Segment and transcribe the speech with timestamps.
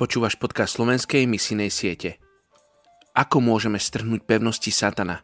[0.00, 2.16] Počúvaš podcast slovenskej misijnej siete.
[3.12, 5.20] Ako môžeme strhnúť pevnosti satana,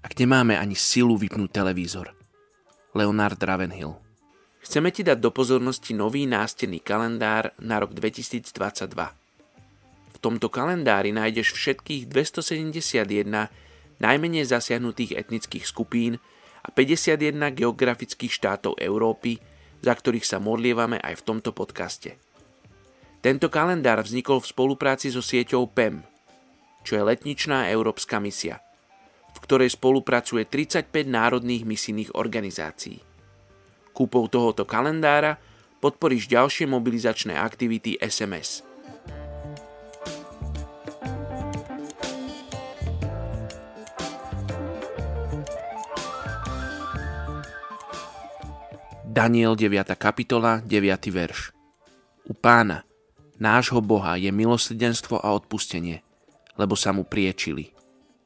[0.00, 2.16] ak nemáme ani silu vypnúť televízor?
[2.96, 4.00] Leonard Ravenhill
[4.64, 8.48] Chceme ti dať do pozornosti nový nástenný kalendár na rok 2022.
[10.08, 13.28] V tomto kalendári nájdeš všetkých 271
[14.00, 16.16] najmenej zasiahnutých etnických skupín
[16.64, 19.36] a 51 geografických štátov Európy,
[19.84, 22.16] za ktorých sa modlievame aj v tomto podcaste.
[23.24, 26.04] Tento kalendár vznikol v spolupráci so sieťou PEM,
[26.84, 28.60] čo je letničná európska misia,
[29.32, 33.00] v ktorej spolupracuje 35 národných misijných organizácií.
[33.96, 35.40] Kúpou tohoto kalendára
[35.80, 38.60] podporíš ďalšie mobilizačné aktivity SMS–
[49.14, 49.94] Daniel 9.
[49.94, 51.14] kapitola 9.
[51.14, 51.54] verš.
[52.26, 52.82] U pána,
[53.38, 56.02] nášho Boha, je milosrdenstvo a odpustenie,
[56.54, 57.74] lebo sa mu priečili.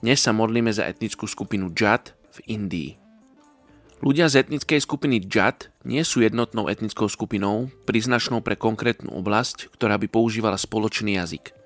[0.00, 2.90] Dnes sa modlíme za etnickú skupinu Džad v Indii.
[4.04, 9.96] Ľudia z etnickej skupiny Džad nie sú jednotnou etnickou skupinou, priznačnou pre konkrétnu oblasť, ktorá
[9.96, 11.56] by používala spoločný jazyk.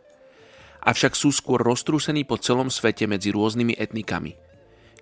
[0.86, 4.38] Avšak sú skôr roztrúsení po celom svete medzi rôznymi etnikami,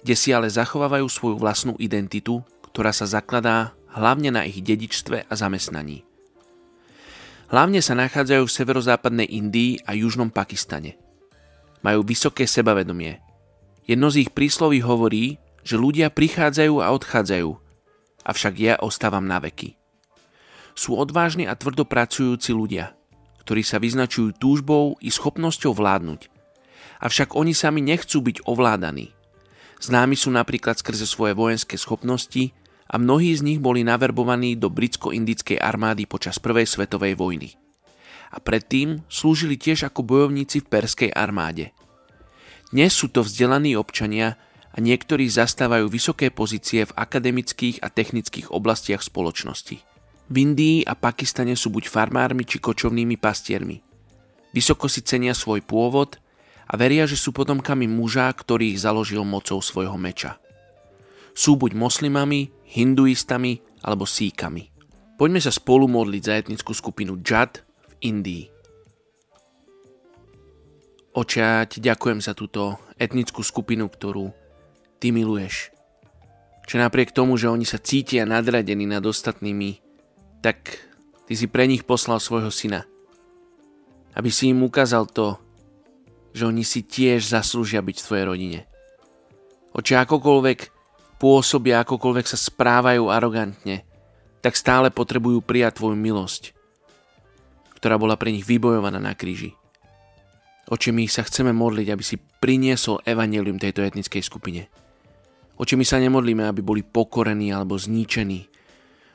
[0.00, 2.40] kde si ale zachovávajú svoju vlastnú identitu,
[2.72, 6.08] ktorá sa zakladá hlavne na ich dedičstve a zamestnaní.
[7.46, 10.98] Hlavne sa nachádzajú v severozápadnej Indii a južnom Pakistane.
[11.86, 13.22] Majú vysoké sebavedomie.
[13.86, 17.50] Jedno z ich prísloví hovorí, že ľudia prichádzajú a odchádzajú,
[18.26, 19.78] avšak ja ostávam na veky.
[20.74, 22.98] Sú odvážni a tvrdopracujúci ľudia,
[23.46, 26.26] ktorí sa vyznačujú túžbou i schopnosťou vládnuť.
[26.98, 29.14] Avšak oni sami nechcú byť ovládaní.
[29.78, 32.50] Známi sú napríklad skrze svoje vojenské schopnosti,
[32.86, 37.58] a mnohí z nich boli naverbovaní do britsko-indickej armády počas Prvej svetovej vojny.
[38.30, 41.74] A predtým slúžili tiež ako bojovníci v perskej armáde.
[42.70, 44.38] Dnes sú to vzdelaní občania
[44.74, 49.78] a niektorí zastávajú vysoké pozície v akademických a technických oblastiach spoločnosti.
[50.26, 53.78] V Indii a Pakistane sú buď farmármi či kočovnými pastiermi.
[54.50, 56.18] Vysoko si cenia svoj pôvod
[56.66, 60.42] a veria, že sú potomkami muža, ktorý ich založil mocou svojho meča.
[61.36, 64.74] Sú buď moslimami, hinduistami alebo síkami.
[65.16, 68.44] Poďme sa spolu modliť za etnickú skupinu Džad v Indii.
[71.16, 74.28] Oče, ti ďakujem za túto etnickú skupinu, ktorú
[75.00, 75.72] ty miluješ.
[76.68, 79.80] Čo napriek tomu, že oni sa cítia nadradení nad ostatnými,
[80.44, 80.76] tak
[81.24, 82.84] ty si pre nich poslal svojho syna.
[84.12, 85.40] Aby si im ukázal to,
[86.36, 88.60] že oni si tiež zaslúžia byť v tvojej rodine.
[89.72, 90.75] Oče, akokoľvek
[91.16, 93.84] pôsobia akokoľvek sa správajú arogantne,
[94.44, 96.54] tak stále potrebujú prijať Tvoju milosť,
[97.80, 99.56] ktorá bola pre nich vybojovaná na kríži.
[100.66, 104.66] Oče, my sa chceme modliť, aby si priniesol evanelium tejto etnickej skupine.
[105.56, 108.50] Oče, my sa nemodlíme, aby boli pokorení alebo zničení.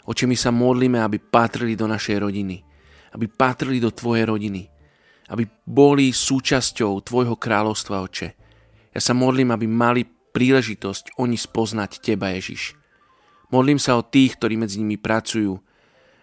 [0.08, 2.64] Oče, my sa modlíme, aby patrili do našej rodiny.
[3.12, 4.64] Aby patrili do Tvojej rodiny.
[5.28, 8.28] Aby boli súčasťou Tvojho kráľovstva, Oče.
[8.96, 12.76] Ja sa modlím, aby mali príležitosť oni spoznať Teba, Ježiš.
[13.52, 15.60] Modlím sa o tých, ktorí medzi nimi pracujú,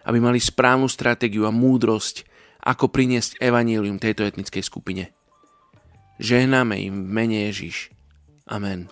[0.05, 2.25] aby mali správnu stratégiu a múdrosť,
[2.65, 5.13] ako priniesť evanílium tejto etnickej skupine.
[6.19, 7.93] Žehnáme im v mene Ježiš.
[8.49, 8.91] Amen.